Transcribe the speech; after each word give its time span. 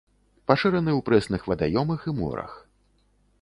Пашыраны 0.51 0.91
ў 0.93 1.01
прэсных 1.09 1.45
вадаёмах 1.51 2.09
і 2.13 2.15
морах. 2.21 2.57